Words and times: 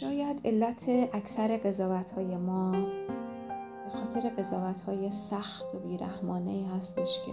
شاید 0.00 0.40
علت 0.44 0.88
اکثر 1.12 1.56
قضاوت 1.56 2.12
های 2.12 2.36
ما 2.36 2.72
به 3.84 3.90
خاطر 3.90 4.28
قضاوت 4.28 4.80
های 4.80 5.10
سخت 5.10 5.74
و 5.74 5.78
بیرحمانه 5.78 6.50
ای 6.50 6.64
هستش 6.64 7.20
که 7.26 7.32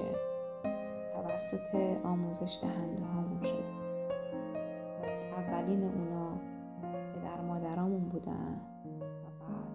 توسط 1.13 1.75
آموزش 2.03 2.59
دهنده 2.61 3.03
هامون 3.03 3.43
شده. 3.43 3.73
اولین 5.37 5.83
اونا 5.83 6.39
پدر 7.13 7.41
مادرامون 7.41 8.09
بودن 8.09 8.61
و 8.85 9.45
بعد 9.45 9.69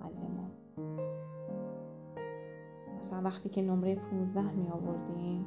معلمان. 0.00 0.50
مثلا 3.00 3.22
وقتی 3.22 3.48
که 3.48 3.62
نمره 3.62 3.94
15 3.94 4.52
می 4.52 4.68
آوردیم 4.68 5.46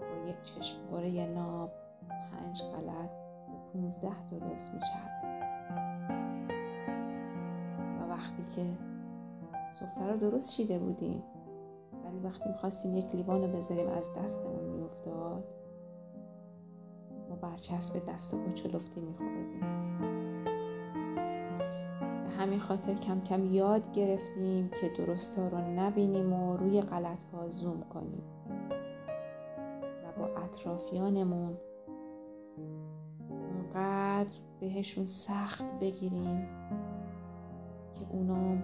با 0.00 0.30
یک 0.30 0.42
چشم 0.42 0.76
قره 0.90 1.26
ناب 1.26 1.72
پنج 2.08 2.62
غلط 2.62 3.10
به 3.46 3.72
15 3.72 4.08
درست 4.30 4.72
می 4.74 4.80
و 4.80 5.43
که 8.54 8.66
سفره 9.80 10.12
رو 10.12 10.16
درست 10.16 10.52
شیده 10.54 10.78
بودیم. 10.78 11.22
ولی 12.04 12.18
وقتی 12.18 12.48
می‌خواستیم 12.48 12.96
یک 12.96 13.14
لیوان 13.14 13.42
رو 13.42 13.48
بذاریم 13.48 13.88
از 13.88 14.12
دستمون 14.16 14.64
میافتاد. 14.64 15.44
ما 17.30 17.36
برچسب 17.36 18.02
دست 18.08 18.34
و 18.34 18.38
پا 18.38 18.50
چلفتی 18.50 19.00
میخوردیم. 19.00 19.60
به 22.24 22.30
همین 22.30 22.58
خاطر 22.58 22.94
کم 22.94 23.20
کم 23.20 23.44
یاد 23.44 23.92
گرفتیم 23.92 24.70
که 24.80 24.88
درست 24.88 25.38
ها 25.38 25.48
رو 25.48 25.58
نبینیم 25.58 26.32
و 26.32 26.56
روی 26.56 26.80
غلط 26.80 27.24
ها 27.32 27.48
زوم 27.48 27.80
کنیم. 27.80 28.22
و 30.04 30.18
با 30.18 30.26
اطرافیانمون 30.26 31.56
اونقدر 33.28 34.36
بهشون 34.60 35.06
سخت 35.06 35.64
بگیریم 35.80 36.48
اونا 38.14 38.56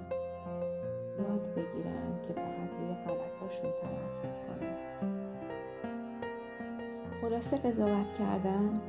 یاد 1.19 1.55
بگیرن 1.55 2.23
که 2.23 2.33
فقط 2.33 2.71
روی 2.81 2.95
غلطاشون 2.95 3.71
تمرکز 3.83 4.41
کنن. 4.41 4.77
خلاصه 7.21 7.59
قضاوت 7.59 8.15
کردن 8.15 8.81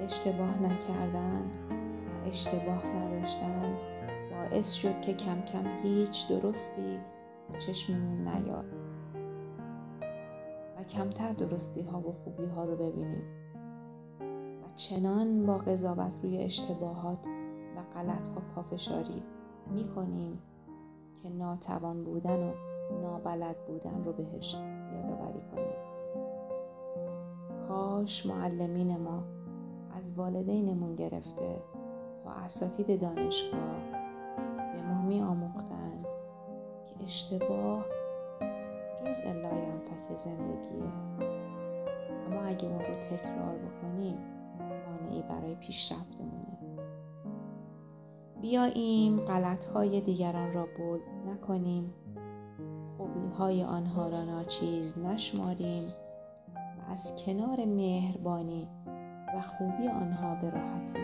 اشتباه 0.00 0.62
نکردن 0.62 1.50
اشتباه 2.26 2.86
نداشتن 2.86 3.74
باعث 4.30 4.72
شد 4.72 5.00
که 5.00 5.14
کم 5.14 5.42
کم 5.42 5.64
هیچ 5.82 6.28
درستی 6.28 7.00
چشممون 7.58 8.28
نیاد. 8.28 8.64
و 10.78 10.84
کمتر 10.84 11.32
درستی 11.32 11.82
ها 11.82 12.00
و 12.00 12.12
خوبی 12.24 12.46
ها 12.46 12.64
رو 12.64 12.76
ببینیم. 12.76 13.22
و 14.62 14.74
چنان 14.76 15.46
با 15.46 15.56
قضاوت 15.56 16.12
روی 16.22 16.38
اشتباهات 16.38 17.26
و 17.76 17.98
غلط 17.98 18.28
ها 18.28 18.42
پافشاری. 18.54 19.22
می 19.70 19.88
کنیم 19.88 20.38
که 21.22 21.28
ناتوان 21.28 22.04
بودن 22.04 22.42
و 22.42 22.52
نابلد 23.02 23.56
بودن 23.66 24.04
رو 24.04 24.12
بهش 24.12 24.54
یادآوری 24.94 25.40
کنیم. 25.52 25.86
کاش 27.68 28.26
معلمین 28.26 28.96
ما 28.96 29.22
از 29.96 30.18
والدینمون 30.18 30.94
گرفته 30.94 31.62
تا 32.24 32.30
اساتید 32.30 33.00
دانشگاه 33.00 33.90
به 34.72 34.82
ما 34.82 35.02
می 35.02 35.22
آموختند 35.22 36.06
که 36.86 37.04
اشتباه 37.04 37.84
جز 39.04 39.20
لاینفک 39.20 40.16
زندگیه. 40.24 40.92
اما 42.26 42.42
اگه 42.42 42.68
اون 42.68 42.78
رو 42.78 42.94
تکرار 42.94 43.58
بکنیم 43.58 44.18
مانعی 44.86 45.22
برای 45.22 45.54
پیشرفتمونه. 45.54 46.65
بیاییم 48.50 49.20
غلط 49.20 49.64
های 49.64 50.00
دیگران 50.00 50.52
را 50.52 50.68
bold 50.78 51.02
نکنیم. 51.26 51.94
خوبی 52.96 53.28
های 53.38 53.64
آنها 53.64 54.08
را 54.08 54.24
ناچیز 54.24 54.98
نشماریم 54.98 55.88
و 56.54 56.92
از 56.92 57.14
کنار 57.24 57.64
مهربانی 57.64 58.68
و 59.36 59.42
خوبی 59.42 59.88
آنها 59.88 60.34
به 60.34 60.50
راحتی 60.50 60.98